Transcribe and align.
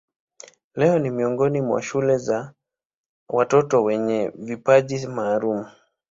Leo 0.75 0.99
ni 0.99 1.09
miongoni 1.11 1.61
mwa 1.61 1.81
shule 1.81 2.17
za 2.17 2.53
watoto 3.29 3.83
wenye 3.83 4.31
vipaji 4.35 5.07
maalumu. 5.07 5.67